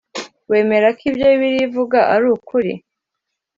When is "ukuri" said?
2.37-2.71